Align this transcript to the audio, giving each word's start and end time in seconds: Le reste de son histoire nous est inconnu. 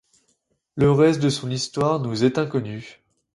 Le 0.73 0.91
reste 0.91 1.21
de 1.21 1.29
son 1.29 1.51
histoire 1.51 1.99
nous 1.99 2.23
est 2.23 2.39
inconnu. 2.39 3.03